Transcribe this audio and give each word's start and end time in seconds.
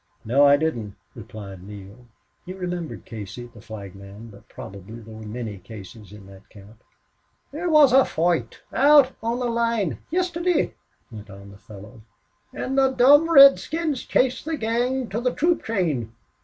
"No, 0.25 0.47
I 0.47 0.57
didn't," 0.57 0.95
replied 1.13 1.61
Neale. 1.61 2.07
He 2.43 2.53
remembered 2.53 3.05
Casey, 3.05 3.45
the 3.53 3.61
flagman, 3.61 4.31
but 4.31 4.49
probably 4.49 4.95
there 4.99 5.13
were 5.13 5.21
many 5.21 5.59
Caseys 5.59 6.11
in 6.11 6.25
that 6.25 6.49
camp. 6.49 6.83
"There 7.51 7.69
wus 7.69 7.91
a 7.91 8.03
foight, 8.03 8.61
out 8.73 9.11
on 9.21 9.37
the 9.37 9.45
line, 9.45 9.99
yisteddy," 10.11 10.73
went 11.11 11.29
on 11.29 11.51
the 11.51 11.59
fellow, 11.59 12.01
"an' 12.51 12.73
the 12.77 12.89
dom' 12.89 13.29
redskins 13.29 14.03
chased 14.03 14.43
the 14.45 14.57
gang 14.57 15.07
to 15.09 15.21
the 15.21 15.35
troop 15.35 15.61
train. 15.61 16.11